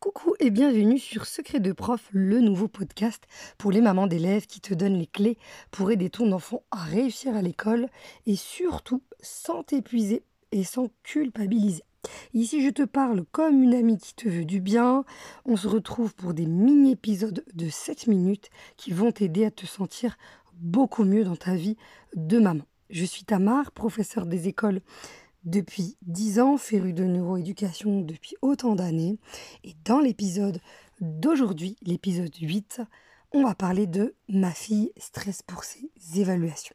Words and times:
Coucou 0.00 0.32
et 0.40 0.48
bienvenue 0.48 0.98
sur 0.98 1.26
Secret 1.26 1.60
de 1.60 1.72
Prof, 1.72 2.08
le 2.12 2.40
nouveau 2.40 2.68
podcast 2.68 3.22
pour 3.58 3.70
les 3.70 3.82
mamans 3.82 4.06
d'élèves 4.06 4.46
qui 4.46 4.58
te 4.58 4.72
donne 4.72 4.94
les 4.94 5.06
clés 5.06 5.36
pour 5.70 5.90
aider 5.90 6.08
ton 6.08 6.32
enfant 6.32 6.62
à 6.70 6.78
réussir 6.78 7.36
à 7.36 7.42
l'école 7.42 7.86
et 8.24 8.34
surtout 8.34 9.02
sans 9.20 9.62
t'épuiser 9.62 10.22
et 10.52 10.64
sans 10.64 10.88
culpabiliser. 11.02 11.82
Ici, 12.32 12.64
je 12.64 12.70
te 12.70 12.82
parle 12.82 13.26
comme 13.30 13.62
une 13.62 13.74
amie 13.74 13.98
qui 13.98 14.14
te 14.14 14.26
veut 14.26 14.46
du 14.46 14.62
bien. 14.62 15.04
On 15.44 15.58
se 15.58 15.68
retrouve 15.68 16.14
pour 16.14 16.32
des 16.32 16.46
mini-épisodes 16.46 17.44
de 17.52 17.68
7 17.68 18.06
minutes 18.06 18.48
qui 18.78 18.92
vont 18.92 19.12
t'aider 19.12 19.44
à 19.44 19.50
te 19.50 19.66
sentir 19.66 20.16
beaucoup 20.54 21.04
mieux 21.04 21.24
dans 21.24 21.36
ta 21.36 21.54
vie 21.54 21.76
de 22.16 22.38
maman. 22.38 22.64
Je 22.88 23.04
suis 23.04 23.24
Tamar, 23.24 23.70
professeure 23.70 24.24
des 24.24 24.48
écoles 24.48 24.80
depuis 25.44 25.96
10 26.02 26.40
ans, 26.40 26.56
férue 26.56 26.92
de 26.92 27.04
neuroéducation 27.04 28.00
depuis 28.00 28.36
autant 28.42 28.74
d'années. 28.74 29.18
Et 29.64 29.74
dans 29.84 30.00
l'épisode 30.00 30.60
d'aujourd'hui, 31.00 31.76
l'épisode 31.82 32.34
8, 32.40 32.82
on 33.32 33.44
va 33.44 33.54
parler 33.54 33.86
de 33.86 34.14
ma 34.28 34.50
fille 34.50 34.92
stress 34.96 35.42
pour 35.42 35.64
ses 35.64 35.90
évaluations. 36.16 36.74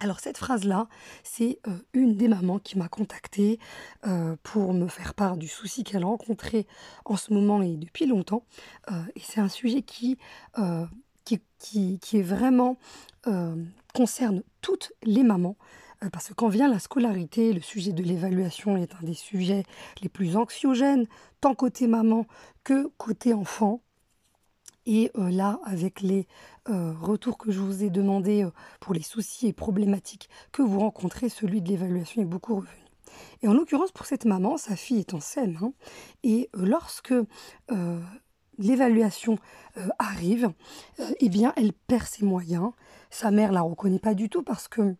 Alors 0.00 0.20
cette 0.20 0.38
phrase-là, 0.38 0.88
c'est 1.22 1.60
euh, 1.66 1.78
une 1.92 2.16
des 2.16 2.28
mamans 2.28 2.58
qui 2.58 2.76
m'a 2.78 2.88
contactée 2.88 3.58
euh, 4.06 4.36
pour 4.42 4.74
me 4.74 4.88
faire 4.88 5.14
part 5.14 5.36
du 5.36 5.46
souci 5.46 5.84
qu'elle 5.84 6.04
rencontrait 6.04 6.66
en 7.04 7.16
ce 7.16 7.32
moment 7.32 7.62
et 7.62 7.76
depuis 7.76 8.06
longtemps. 8.06 8.44
Euh, 8.90 9.02
et 9.14 9.20
c'est 9.20 9.40
un 9.40 9.48
sujet 9.48 9.82
qui, 9.82 10.18
est 11.30 12.22
vraiment 12.22 12.76
concerne 13.94 14.42
toutes 14.60 14.92
les 15.04 15.22
mamans. 15.22 15.56
Parce 16.12 16.28
que 16.28 16.34
quand 16.34 16.48
vient 16.48 16.68
la 16.68 16.78
scolarité, 16.78 17.52
le 17.52 17.60
sujet 17.60 17.92
de 17.92 18.02
l'évaluation 18.02 18.76
est 18.76 18.94
un 18.94 19.04
des 19.04 19.14
sujets 19.14 19.64
les 20.02 20.08
plus 20.08 20.36
anxiogènes, 20.36 21.06
tant 21.40 21.54
côté 21.54 21.86
maman 21.86 22.26
que 22.62 22.90
côté 22.98 23.34
enfant. 23.34 23.80
Et 24.86 25.10
euh, 25.16 25.30
là, 25.30 25.60
avec 25.64 26.00
les 26.02 26.26
euh, 26.68 26.92
retours 27.00 27.38
que 27.38 27.50
je 27.50 27.60
vous 27.60 27.84
ai 27.84 27.90
demandés 27.90 28.44
euh, 28.44 28.50
pour 28.80 28.92
les 28.92 29.02
soucis 29.02 29.46
et 29.46 29.52
problématiques 29.52 30.28
que 30.52 30.62
vous 30.62 30.80
rencontrez, 30.80 31.28
celui 31.28 31.62
de 31.62 31.68
l'évaluation 31.68 32.20
est 32.20 32.26
beaucoup 32.26 32.56
revenu. 32.56 32.84
Et 33.42 33.48
en 33.48 33.54
l'occurrence, 33.54 33.92
pour 33.92 34.06
cette 34.06 34.24
maman, 34.24 34.56
sa 34.56 34.76
fille 34.76 34.98
est 34.98 35.14
en 35.14 35.20
scène. 35.20 35.58
Hein, 35.62 35.72
et 36.22 36.50
lorsque 36.52 37.14
l'évaluation 38.58 39.38
arrive, 39.98 40.52
eh 41.20 41.28
bien, 41.28 41.52
elle 41.56 41.72
perd 41.72 42.06
ses 42.06 42.24
moyens. 42.24 42.72
Sa 43.10 43.30
mère 43.30 43.52
la 43.52 43.62
reconnaît 43.62 44.00
pas 44.00 44.14
du 44.14 44.28
tout 44.28 44.42
parce 44.42 44.66
que 44.66 44.96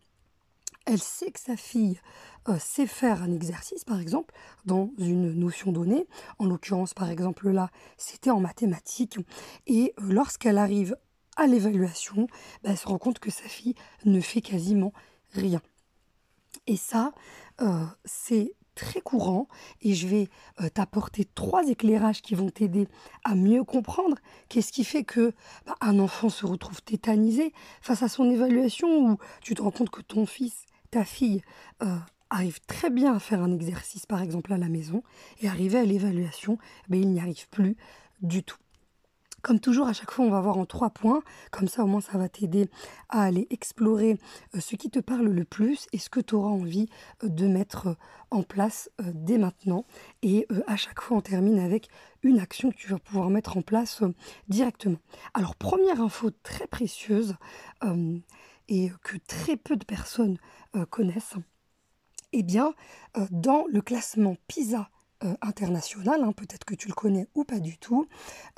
elle 0.85 1.01
sait 1.01 1.31
que 1.31 1.39
sa 1.39 1.57
fille 1.57 1.99
euh, 2.47 2.57
sait 2.59 2.85
faire 2.85 3.23
un 3.23 3.31
exercice, 3.31 3.83
par 3.83 3.99
exemple, 3.99 4.33
dans 4.65 4.91
une 4.99 5.33
notion 5.33 5.71
donnée. 5.71 6.07
En 6.37 6.45
l'occurrence, 6.45 6.93
par 6.93 7.09
exemple, 7.09 7.49
là, 7.49 7.71
c'était 7.97 8.29
en 8.29 8.39
mathématiques. 8.39 9.17
Et 9.65 9.93
euh, 9.99 10.13
lorsqu'elle 10.13 10.59
arrive 10.59 10.95
à 11.37 11.47
l'évaluation, 11.47 12.27
bah, 12.63 12.69
elle 12.71 12.77
se 12.77 12.87
rend 12.87 12.99
compte 12.99 13.19
que 13.19 13.31
sa 13.31 13.43
fille 13.43 13.75
ne 14.05 14.21
fait 14.21 14.41
quasiment 14.41 14.93
rien. 15.33 15.61
Et 16.67 16.77
ça, 16.77 17.13
euh, 17.61 17.83
c'est 18.05 18.53
très 18.75 18.99
courant 18.99 19.47
et 19.81 19.93
je 19.93 20.05
vais 20.05 20.27
t'apporter 20.73 21.23
trois 21.23 21.65
éclairages 21.65 22.21
qui 22.21 22.35
vont 22.35 22.49
t'aider 22.49 22.89
à 23.23 23.33
mieux 23.33 23.63
comprendre 23.63 24.17
qu'est-ce 24.49 24.73
qui 24.73 24.83
fait 24.83 25.05
que 25.05 25.33
bah, 25.65 25.75
un 25.79 25.97
enfant 25.97 26.27
se 26.27 26.45
retrouve 26.45 26.81
tétanisé 26.81 27.53
face 27.81 28.03
à 28.03 28.09
son 28.09 28.29
évaluation 28.29 29.11
ou 29.11 29.17
tu 29.39 29.55
te 29.55 29.61
rends 29.61 29.71
compte 29.71 29.91
que 29.91 30.01
ton 30.01 30.25
fils 30.25 30.65
ta 30.95 31.03
fille 31.03 31.41
euh, 31.83 31.97
arrive 32.29 32.61
très 32.67 32.89
bien 32.89 33.13
à 33.13 33.19
faire 33.19 33.43
un 33.43 33.51
exercice, 33.51 34.05
par 34.05 34.21
exemple 34.21 34.53
à 34.53 34.57
la 34.57 34.69
maison, 34.69 35.03
et 35.41 35.49
arriver 35.49 35.77
à 35.77 35.83
l'évaluation, 35.83 36.57
mais 36.87 37.01
il 37.01 37.09
n'y 37.09 37.19
arrive 37.19 37.49
plus 37.49 37.75
du 38.21 38.43
tout. 38.43 38.55
Comme 39.41 39.59
toujours, 39.59 39.89
à 39.89 39.93
chaque 39.93 40.11
fois, 40.11 40.23
on 40.23 40.29
va 40.29 40.39
voir 40.39 40.57
en 40.57 40.65
trois 40.65 40.89
points. 40.89 41.21
Comme 41.51 41.67
ça, 41.67 41.83
au 41.83 41.85
moins, 41.85 41.99
ça 41.99 42.17
va 42.17 42.29
t'aider 42.29 42.69
à 43.09 43.23
aller 43.23 43.45
explorer 43.49 44.17
euh, 44.55 44.61
ce 44.61 44.77
qui 44.77 44.89
te 44.89 44.99
parle 44.99 45.27
le 45.27 45.43
plus 45.43 45.85
et 45.91 45.97
ce 45.97 46.09
que 46.09 46.21
tu 46.21 46.33
auras 46.33 46.49
envie 46.49 46.87
euh, 47.25 47.27
de 47.27 47.45
mettre 47.45 47.97
en 48.31 48.41
place 48.41 48.89
dès 49.01 49.37
maintenant. 49.37 49.85
Et 50.23 50.47
à 50.65 50.77
chaque 50.77 51.01
fois, 51.01 51.17
on 51.17 51.21
termine 51.21 51.59
avec 51.59 51.89
une 52.23 52.39
action 52.39 52.71
que 52.71 52.77
tu 52.77 52.87
vas 52.87 52.99
pouvoir 52.99 53.29
mettre 53.29 53.57
en 53.57 53.61
place 53.61 54.01
directement. 54.47 54.97
Alors, 55.33 55.57
première 55.57 55.99
info 55.99 56.31
très 56.41 56.67
précieuse 56.67 57.35
et 58.67 58.91
que 59.03 59.17
très 59.27 59.57
peu 59.57 59.75
de 59.75 59.85
personnes 59.85 60.37
euh, 60.75 60.85
connaissent, 60.85 61.35
eh 62.31 62.43
bien, 62.43 62.73
euh, 63.17 63.25
dans 63.31 63.65
le 63.67 63.81
classement 63.81 64.35
PISA 64.47 64.89
euh, 65.25 65.33
international, 65.41 66.23
hein, 66.23 66.31
peut-être 66.31 66.65
que 66.65 66.75
tu 66.75 66.87
le 66.87 66.93
connais 66.93 67.27
ou 67.35 67.43
pas 67.43 67.59
du 67.59 67.77
tout. 67.77 68.07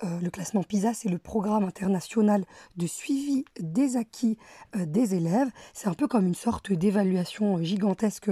le 0.04 0.30
classement 0.30 0.64
PISA, 0.64 0.94
c'est 0.94 1.10
le 1.10 1.18
programme 1.18 1.64
international 1.64 2.46
de 2.76 2.88
suivi 2.88 3.46
des 3.60 3.98
acquis 3.98 4.38
des 4.76 5.16
élèves. 5.16 5.50
C'est 5.74 5.88
un 5.88 5.94
peu 5.94 6.08
comme 6.08 6.28
une 6.28 6.36
sorte 6.36 6.72
d'évaluation 6.72 7.62
gigantesque 7.64 8.30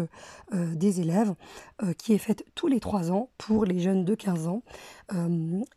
des 0.51 1.01
élèves 1.01 1.33
qui 1.97 2.13
est 2.13 2.17
faite 2.19 2.45
tous 2.55 2.67
les 2.67 2.79
trois 2.79 3.11
ans 3.11 3.29
pour 3.37 3.65
les 3.65 3.79
jeunes 3.79 4.05
de 4.05 4.15
15 4.15 4.47
ans. 4.47 4.61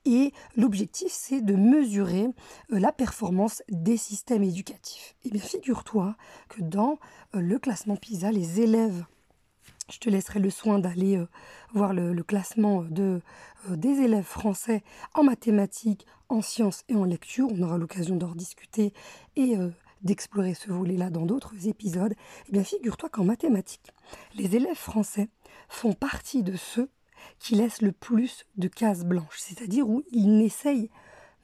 et 0.04 0.32
l'objectif, 0.56 1.10
c'est 1.10 1.40
de 1.40 1.54
mesurer 1.54 2.28
la 2.68 2.92
performance 2.92 3.62
des 3.68 3.96
systèmes 3.96 4.42
éducatifs. 4.42 5.16
Eh 5.24 5.30
bien, 5.30 5.42
figure-toi 5.42 6.16
que 6.48 6.62
dans 6.62 6.98
le 7.32 7.58
classement 7.58 7.96
PISA, 7.96 8.30
les 8.30 8.60
élèves 8.60 9.04
je 9.90 9.98
te 9.98 10.10
laisserai 10.10 10.38
le 10.38 10.50
soin 10.50 10.78
d'aller 10.78 11.16
euh, 11.16 11.26
voir 11.72 11.92
le, 11.94 12.22
classement 12.22 12.82
de, 12.82 13.20
euh, 13.68 13.76
des 13.76 14.00
élèves 14.00 14.24
français 14.24 14.82
en 15.14 15.24
mathématiques, 15.24 16.06
en 16.28 16.42
sciences 16.42 16.84
et 16.88 16.94
en 16.94 17.04
lecture. 17.04 17.48
On 17.50 17.62
aura 17.62 17.78
l'occasion 17.78 18.16
d'en 18.16 18.28
rediscuter 18.28 18.92
et 19.36 19.56
euh, 19.56 19.70
d'explorer 20.02 20.54
ce 20.54 20.70
volet-là 20.70 21.10
dans 21.10 21.26
d'autres 21.26 21.66
épisodes. 21.66 22.14
Eh 22.48 22.52
bien, 22.52 22.64
figure-toi 22.64 23.08
qu'en 23.08 23.24
mathématiques, 23.24 23.92
les 24.34 24.56
élèves 24.56 24.76
français 24.76 25.28
font 25.68 25.92
partie 25.92 26.42
de 26.42 26.56
ceux 26.56 26.90
qui 27.38 27.54
laissent 27.54 27.82
le 27.82 27.92
plus 27.92 28.46
de 28.56 28.68
cases 28.68 29.04
blanches, 29.04 29.38
c'est-à-dire 29.38 29.88
où 29.88 30.04
ils 30.12 30.38
n'essayent 30.38 30.90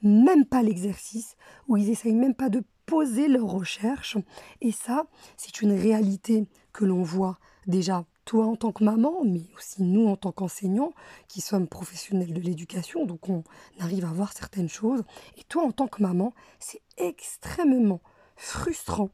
même 0.01 0.45
pas 0.45 0.61
l'exercice, 0.61 1.35
où 1.67 1.77
ils 1.77 1.87
n'essayent 1.87 2.13
même 2.13 2.35
pas 2.35 2.49
de 2.49 2.63
poser 2.85 3.27
leurs 3.27 3.47
recherches. 3.47 4.17
Et 4.61 4.71
ça, 4.71 5.07
c'est 5.35 5.61
une 5.61 5.73
réalité 5.73 6.45
que 6.71 6.85
l'on 6.85 7.01
voit 7.01 7.39
déjà 7.67 8.05
toi 8.25 8.45
en 8.45 8.55
tant 8.55 8.71
que 8.71 8.83
maman, 8.83 9.23
mais 9.23 9.43
aussi 9.55 9.83
nous 9.83 10.07
en 10.07 10.15
tant 10.15 10.31
qu'enseignants, 10.31 10.93
qui 11.27 11.41
sommes 11.41 11.67
professionnels 11.67 12.33
de 12.33 12.41
l'éducation, 12.41 13.05
donc 13.05 13.29
on 13.29 13.43
arrive 13.79 14.05
à 14.05 14.11
voir 14.11 14.33
certaines 14.33 14.69
choses. 14.69 15.03
Et 15.37 15.43
toi 15.43 15.63
en 15.63 15.71
tant 15.71 15.87
que 15.87 16.01
maman, 16.01 16.33
c'est 16.59 16.81
extrêmement 16.97 18.01
frustrant 18.35 19.09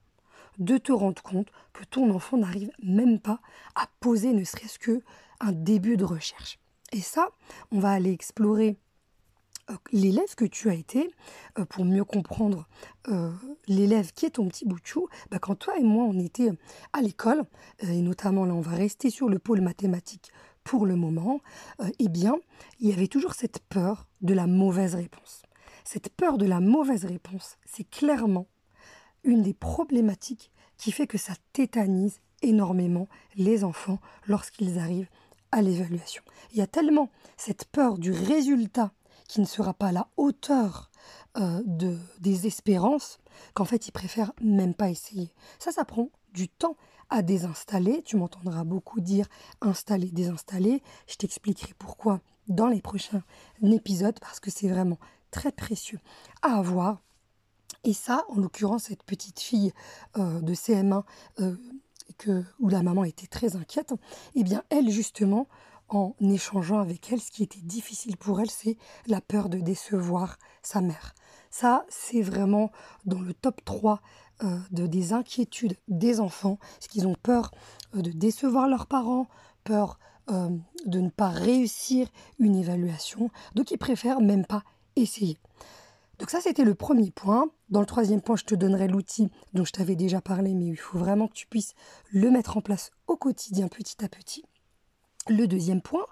de 0.58 0.78
te 0.78 0.92
rendre 0.92 1.22
compte 1.22 1.48
que 1.74 1.84
ton 1.84 2.10
enfant 2.12 2.38
n'arrive 2.38 2.72
même 2.82 3.20
pas 3.20 3.40
à 3.76 3.88
poser 4.00 4.34
ne 4.34 4.44
serait-ce 4.44 4.80
que 4.80 5.02
un 5.40 5.52
début 5.52 5.98
de 5.98 6.06
recherche. 6.06 6.60
Et 6.92 7.02
ça, 7.02 7.30
on 7.72 7.80
va 7.80 7.92
aller 7.92 8.12
explorer 8.12 8.78
l'élève 9.92 10.36
que 10.36 10.46
tu 10.46 10.70
as 10.70 10.74
été, 10.74 11.12
euh, 11.60 11.66
pour 11.66 11.86
mieux 11.86 12.04
comprendre 12.04 12.68
euh, 13.08 13.32
l'élève 13.68 14.12
qui 14.14 14.26
est 14.26 14.32
ton 14.32 14.48
petit 14.48 14.66
bout 14.66 14.80
de 14.80 14.86
chou, 14.86 15.08
bah, 15.30 15.40
quand 15.40 15.56
toi 15.56 15.78
et 15.78 15.84
moi 15.84 16.06
on 16.06 16.20
était 16.20 16.50
à 16.94 17.02
l'école, 17.02 17.44
et 17.80 18.02
notamment 18.02 18.46
là 18.46 18.54
on 18.54 18.62
va 18.62 18.72
rester 18.72 19.10
sur 19.10 19.30
le 19.30 19.40
pôle 19.40 19.62
mathématique 19.62 20.32
pour 20.64 20.86
le 20.86 20.96
moment, 20.96 21.40
eh 21.98 22.08
bien 22.08 22.36
il 22.80 22.90
y 22.90 22.94
avait 22.94 23.08
toujours 23.08 23.34
cette 23.34 23.60
peur 23.70 24.08
de 24.22 24.34
la 24.34 24.46
mauvaise 24.46 24.96
réponse. 24.96 25.44
Cette 25.84 26.10
peur 26.10 26.38
de 26.38 26.46
la 26.46 26.60
mauvaise 26.60 27.06
réponse, 27.06 27.58
c'est 27.66 27.90
clairement 27.90 28.48
une 29.24 29.42
des 29.42 29.54
problématiques 29.54 30.52
qui 30.78 30.92
fait 30.92 31.08
que 31.08 31.18
ça 31.18 31.34
tétanise 31.54 32.20
énormément 32.42 33.08
les 33.36 33.64
enfants 33.64 34.00
lorsqu'ils 34.28 34.80
arrivent 34.80 35.10
à 35.52 35.62
l'évaluation. 35.62 36.24
Il 36.52 36.58
y 36.58 36.62
a 36.62 36.68
tellement 36.68 37.10
cette 37.38 37.66
peur 37.66 37.98
du 37.98 38.12
résultat 38.12 38.92
ne 39.40 39.46
sera 39.46 39.74
pas 39.74 39.88
à 39.88 39.92
la 39.92 40.08
hauteur 40.18 40.92
euh, 41.38 41.62
de, 41.66 41.98
des 42.20 42.48
espérances, 42.48 43.20
qu'en 43.54 43.66
fait, 43.66 43.88
ils 43.88 43.92
préfèrent 43.92 44.34
même 44.42 44.74
pas 44.74 44.90
essayer. 44.90 45.32
Ça, 45.60 45.72
ça 45.72 45.86
prend 45.86 46.10
du 46.34 46.50
temps 46.50 46.76
à 47.10 47.22
désinstaller. 47.22 48.02
Tu 48.04 48.18
m'entendras 48.18 48.64
beaucoup 48.64 49.00
dire 49.00 49.28
installer, 49.62 50.12
désinstaller. 50.12 50.82
Je 51.08 51.16
t'expliquerai 51.16 51.74
pourquoi 51.78 52.20
dans 52.48 52.68
les 52.68 52.82
prochains 52.82 53.24
épisodes, 53.64 54.20
parce 54.20 54.40
que 54.40 54.52
c'est 54.52 54.68
vraiment 54.68 54.98
très 55.30 55.52
précieux 55.52 56.00
à 56.42 56.58
avoir. 56.58 57.02
Et 57.84 57.94
ça, 57.94 58.26
en 58.30 58.36
l'occurrence, 58.36 58.84
cette 58.84 59.04
petite 59.04 59.40
fille 59.40 59.74
euh, 60.18 60.42
de 60.42 60.54
CM1 60.54 61.04
euh, 61.40 61.56
que, 62.18 62.44
où 62.60 62.70
la 62.70 62.84
maman 62.84 63.04
était 63.04 63.28
très 63.28 63.56
inquiète, 63.56 63.94
eh 64.36 64.44
bien, 64.44 64.64
elle, 64.70 64.90
justement, 64.90 65.48
en 65.92 66.16
échangeant 66.20 66.80
avec 66.80 67.12
elle, 67.12 67.22
ce 67.22 67.32
qui 67.32 67.44
était 67.44 67.62
difficile 67.62 68.18
pour 68.18 68.40
elle, 68.40 68.50
c'est 68.50 68.78
la 69.08 69.22
peur 69.22 69.50
de 69.50 69.60
décevoir 69.60 70.38
sa 70.62 70.82
mère. 70.82 71.14
Ça, 71.50 71.86
c'est 71.90 72.22
vraiment 72.22 72.72
dans 73.06 73.20
le 73.20 73.34
top 73.34 73.64
3 73.66 74.02
euh, 74.44 74.58
de, 74.72 74.88
des 74.88 75.14
inquiétudes 75.14 75.78
des 75.88 76.20
enfants, 76.20 76.58
parce 76.62 76.88
qu'ils 76.88 77.08
ont 77.08 77.16
peur 77.22 77.52
euh, 77.96 78.02
de 78.02 78.12
décevoir 78.12 78.68
leurs 78.68 78.88
parents, 78.88 79.28
peur 79.64 80.00
euh, 80.32 80.50
de 80.86 81.00
ne 81.00 81.10
pas 81.10 81.30
réussir 81.30 82.08
une 82.40 82.56
évaluation, 82.56 83.30
donc 83.54 83.72
ils 83.72 83.78
préfèrent 83.78 84.22
même 84.22 84.46
pas 84.46 84.64
essayer. 84.96 85.38
Donc 86.20 86.30
ça, 86.30 86.40
c'était 86.40 86.64
le 86.64 86.76
premier 86.76 87.10
point. 87.10 87.50
Dans 87.70 87.80
le 87.80 87.86
troisième 87.86 88.22
point, 88.22 88.36
je 88.36 88.46
te 88.46 88.54
donnerai 88.54 88.88
l'outil 88.88 89.32
dont 89.54 89.66
je 89.66 89.72
t'avais 89.72 89.96
déjà 89.96 90.22
parlé, 90.22 90.54
mais 90.54 90.68
il 90.68 90.76
faut 90.76 91.00
vraiment 91.00 91.28
que 91.28 91.34
tu 91.34 91.48
puisses 91.48 91.74
le 92.12 92.30
mettre 92.30 92.58
en 92.58 92.62
place 92.62 92.92
au 93.08 93.18
quotidien, 93.18 93.68
petit 93.68 94.06
à 94.06 94.08
petit. 94.08 94.46
Le 95.28 95.48
deuxième 95.48 95.82
point, 95.82 96.06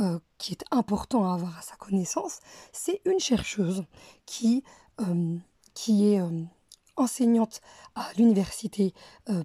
euh, 0.00 0.18
qui 0.38 0.52
est 0.52 0.64
important 0.70 1.28
à 1.28 1.34
avoir 1.34 1.58
à 1.58 1.62
sa 1.62 1.74
connaissance, 1.76 2.38
c'est 2.72 3.00
une 3.04 3.18
chercheuse 3.18 3.84
qui, 4.24 4.62
euh, 5.00 5.36
est 5.88 6.20
euh, 6.20 6.44
enseignante 6.96 7.60
à 7.94 8.06
l'université 8.16 8.94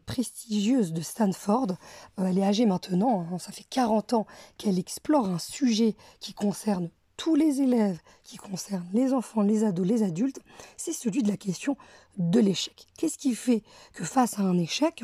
prestigieuse 0.06 0.92
de 0.94 1.02
Stanford. 1.02 1.78
elle 2.18 2.38
est 2.38 2.44
âgée 2.44 2.66
maintenant, 2.66 3.26
hein, 3.32 3.38
ça 3.40 3.52
fait 3.52 3.64
40 3.64 4.14
ans 4.14 4.28
qu'elle 4.58 4.78
explore 4.78 5.28
un 5.28 5.40
sujet 5.40 5.96
qui 6.20 6.34
concerne 6.34 6.90
tous 7.18 7.36
les 7.36 7.62
élèves, 7.62 8.00
qui 8.24 8.38
concernent 8.38 8.88
les 8.94 9.14
enfants, 9.14 9.42
les 9.42 9.64
ados, 9.64 9.86
les 9.86 10.04
adultes, 10.04 10.40
c'est 10.78 10.94
celui 10.94 11.24
de 11.24 11.28
la 11.28 11.38
question 11.38 11.76
de 12.18 12.40
l'échec. 12.40 12.88
Qu'est-ce 12.98 13.18
qui 13.18 13.36
fait 13.36 13.64
que 13.94 14.04
face 14.04 14.40
à 14.40 14.44
un 14.44 14.58
échec, 14.58 15.04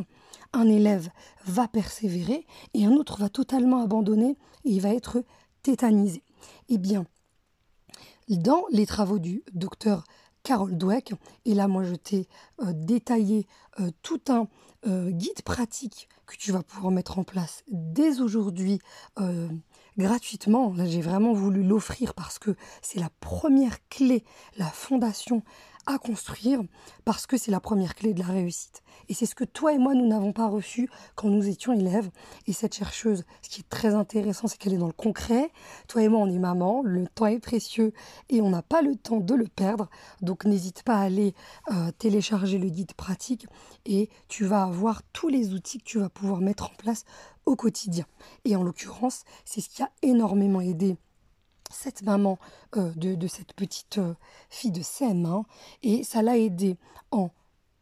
un 0.54 0.68
élève 0.68 1.10
va 1.46 1.68
persévérer 1.68 2.46
et 2.74 2.86
un 2.86 2.92
autre 2.92 3.18
va 3.20 3.30
totalement 3.30 3.82
abandonner 3.82 4.38
et 4.66 4.70
il 4.70 4.82
va 4.82 4.94
être 4.94 5.24
tétanisé? 5.64 6.24
Eh 6.70 6.78
bien, 6.78 7.06
dans 8.30 8.66
les 8.72 8.86
travaux 8.86 9.20
du 9.20 9.44
docteur 9.54 10.04
Carol 10.44 10.78
Dweck, 10.78 11.14
et 11.46 11.54
là 11.54 11.68
moi 11.68 11.84
je 11.84 11.96
t'ai 11.96 12.28
euh, 12.62 12.74
détaillé 12.74 13.48
euh, 13.80 13.90
tout 14.02 14.22
un 14.28 14.48
euh, 14.86 15.10
guide 15.10 15.42
pratique 15.44 16.10
que 16.26 16.36
tu 16.36 16.52
vas 16.52 16.64
pouvoir 16.64 16.92
mettre 16.92 17.18
en 17.18 17.24
place 17.24 17.64
dès 17.70 18.20
aujourd'hui 18.20 18.80
gratuitement. 19.98 20.74
J'ai 20.86 21.02
vraiment 21.02 21.34
voulu 21.34 21.64
l'offrir 21.64 22.14
parce 22.14 22.40
que 22.40 22.56
c'est 22.82 23.00
la 23.00 23.10
première 23.20 23.78
clé, 23.90 24.24
la 24.58 24.66
fondation 24.68 25.44
à 25.86 25.98
construire 25.98 26.62
parce 27.06 27.26
que 27.28 27.38
c'est 27.38 27.52
la 27.52 27.60
première 27.60 27.96
clé 27.96 28.14
de 28.14 28.20
la 28.20 28.28
réussite. 28.28 28.84
Et 29.10 29.14
c'est 29.14 29.26
ce 29.26 29.36
que 29.36 29.44
toi 29.44 29.74
et 29.74 29.78
moi, 29.78 29.94
nous 29.96 30.08
n'avons 30.08 30.32
pas 30.32 30.48
reçu 30.48 30.90
quand 31.16 31.30
nous 31.30 31.48
étions 31.48 31.74
élèves. 31.74 32.10
Et 32.48 32.54
cette 32.54 32.76
chercheuse, 32.76 33.26
ce 33.42 33.50
qui 33.50 33.62
est 33.62 33.70
très 33.70 33.94
intéressant, 33.94 34.48
c'est 34.48 34.58
qu'elle 34.58 34.74
est 34.74 34.78
dans 34.78 34.88
le 34.88 34.94
concret. 34.94 35.52
Toi 35.88 36.04
et 36.04 36.08
moi, 36.08 36.20
on 36.20 36.30
est 36.30 36.40
maman, 36.40 36.82
le 36.84 37.06
temps 37.08 37.26
est 37.26 37.40
précieux 37.40 37.94
et 38.30 38.42
on 38.42 38.50
n'a 38.50 38.62
pas 38.62 38.82
le 38.82 38.96
temps 38.96 39.20
de 39.20 39.34
le 39.34 39.48
perdre. 39.48 39.90
Donc 40.22 40.46
n'hésite 40.46 40.84
pas 40.84 40.98
à 40.98 41.02
aller 41.02 41.34
euh, 41.72 41.92
télécharger 41.98 42.58
le 42.58 42.70
guide 42.70 42.94
pratique 42.94 43.48
et 43.86 44.10
tu 44.28 44.46
vas 44.46 44.64
avoir 44.64 45.04
tous 45.12 45.28
les 45.28 45.54
outils 45.54 45.80
que 45.80 45.84
tu 45.84 46.00
vas 46.00 46.10
pouvoir 46.10 46.40
mettre 46.40 46.66
en 46.66 46.76
place 46.78 47.04
au 47.46 47.56
quotidien. 47.56 48.06
Et 48.46 48.56
en 48.56 48.64
l'occurrence, 48.64 49.24
c'est 49.46 49.62
ce 49.62 49.70
qui 49.70 49.84
a 49.84 49.90
énormément 50.02 50.62
aidé 50.62 50.98
cette 51.74 52.04
maman 52.04 52.38
euh, 52.78 52.92
de, 52.96 53.28
cette 53.28 53.54
petite 53.54 53.98
euh, 53.98 54.14
fille 54.50 54.72
de 54.72 54.82
CM1 54.82 55.44
et 55.82 56.04
ça 56.04 56.22
l'a 56.22 56.38
aidé 56.38 56.78
en 57.12 57.30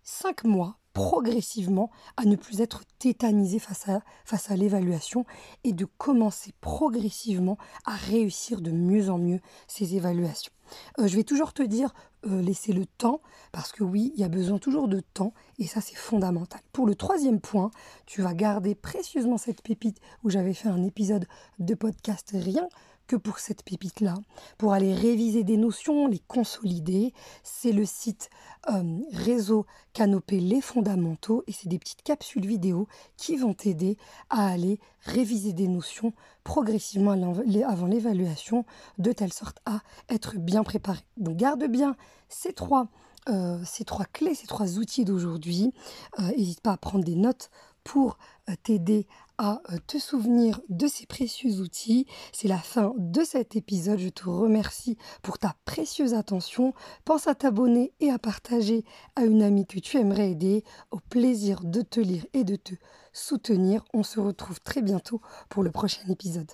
cinq 0.03 0.43
mois 0.43 0.77
progressivement 0.93 1.89
à 2.17 2.25
ne 2.25 2.35
plus 2.35 2.59
être 2.59 2.83
tétanisée 2.99 3.59
face 3.59 3.87
à, 3.87 4.01
face 4.25 4.51
à 4.51 4.57
l'évaluation 4.57 5.25
et 5.63 5.71
de 5.71 5.85
commencer 5.85 6.51
progressivement 6.59 7.57
à 7.85 7.95
réussir 7.95 8.59
de 8.59 8.71
mieux 8.71 9.09
en 9.09 9.17
mieux 9.17 9.39
ces 9.67 9.95
évaluations. 9.95 10.51
Euh, 10.99 11.07
je 11.07 11.15
vais 11.15 11.23
toujours 11.23 11.53
te 11.53 11.63
dire, 11.63 11.93
laisser 12.23 12.71
le 12.71 12.85
temps, 12.85 13.21
parce 13.51 13.71
que 13.71 13.83
oui, 13.83 14.11
il 14.13 14.21
y 14.21 14.23
a 14.23 14.29
besoin 14.29 14.59
toujours 14.59 14.87
de 14.87 14.99
temps, 14.99 15.33
et 15.57 15.65
ça 15.65 15.81
c'est 15.81 15.95
fondamental. 15.95 16.61
Pour 16.71 16.85
le 16.85 16.93
troisième 16.93 17.39
point, 17.39 17.71
tu 18.05 18.21
vas 18.21 18.33
garder 18.33 18.75
précieusement 18.75 19.37
cette 19.37 19.63
pépite 19.63 19.97
où 20.23 20.29
j'avais 20.29 20.53
fait 20.53 20.69
un 20.69 20.83
épisode 20.83 21.25
de 21.57 21.73
podcast 21.73 22.29
rien 22.33 22.67
pour 23.15 23.39
cette 23.39 23.63
pépite-là, 23.63 24.15
pour 24.57 24.73
aller 24.73 24.93
réviser 24.93 25.43
des 25.43 25.57
notions, 25.57 26.07
les 26.07 26.19
consolider. 26.19 27.13
C'est 27.43 27.71
le 27.71 27.85
site 27.85 28.29
euh, 28.69 28.99
Réseau 29.11 29.65
Canopé 29.93 30.39
Les 30.39 30.61
Fondamentaux 30.61 31.43
et 31.47 31.51
c'est 31.51 31.67
des 31.67 31.79
petites 31.79 32.03
capsules 32.03 32.45
vidéo 32.45 32.87
qui 33.17 33.37
vont 33.37 33.53
t'aider 33.53 33.97
à 34.29 34.47
aller 34.47 34.79
réviser 35.01 35.53
des 35.53 35.67
notions 35.67 36.13
progressivement 36.43 37.11
avant 37.11 37.87
l'évaluation 37.87 38.65
de 38.97 39.11
telle 39.11 39.33
sorte 39.33 39.57
à 39.65 39.81
être 40.09 40.37
bien 40.37 40.63
préparé. 40.63 40.99
Donc 41.17 41.37
garde 41.37 41.65
bien 41.65 41.95
ces 42.29 42.53
trois, 42.53 42.87
euh, 43.29 43.63
trois 43.85 44.05
clés, 44.05 44.35
ces 44.35 44.47
trois 44.47 44.77
outils 44.77 45.05
d'aujourd'hui. 45.05 45.73
Euh, 46.19 46.31
n'hésite 46.37 46.61
pas 46.61 46.71
à 46.71 46.77
prendre 46.77 47.03
des 47.03 47.15
notes 47.15 47.49
pour 47.83 48.17
t'aider 48.63 49.07
à 49.37 49.61
euh, 49.71 49.77
te 49.87 49.97
souvenir 49.97 50.61
de 50.69 50.87
ces 50.87 51.05
précieux 51.05 51.61
outils. 51.61 52.05
C'est 52.31 52.47
la 52.47 52.57
fin 52.57 52.93
de 52.97 53.23
cet 53.23 53.55
épisode. 53.55 53.99
Je 53.99 54.09
te 54.09 54.29
remercie 54.29 54.97
pour 55.23 55.39
ta 55.39 55.55
précieuse 55.65 56.13
attention. 56.13 56.73
Pense 57.05 57.27
à 57.27 57.35
t'abonner 57.35 57.93
et 57.99 58.11
à 58.11 58.19
partager 58.19 58.85
à 59.15 59.23
une 59.23 59.41
amie 59.41 59.65
que 59.65 59.79
tu 59.79 59.97
aimerais 59.97 60.31
aider. 60.31 60.63
Au 60.91 60.99
plaisir 60.99 61.61
de 61.63 61.81
te 61.81 61.99
lire 61.99 62.25
et 62.33 62.43
de 62.43 62.55
te 62.55 62.75
soutenir. 63.13 63.83
On 63.93 64.03
se 64.03 64.19
retrouve 64.19 64.59
très 64.61 64.81
bientôt 64.81 65.21
pour 65.49 65.63
le 65.63 65.71
prochain 65.71 66.07
épisode. 66.07 66.51